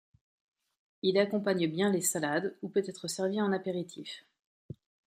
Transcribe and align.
Il 1.03 1.19
accompagne 1.19 1.67
bien 1.67 1.91
les 1.91 2.01
salades, 2.01 2.57
ou 2.63 2.69
peut 2.69 2.81
être 2.87 3.07
servi 3.07 3.39
en 3.39 3.51
apéritif. 3.53 4.25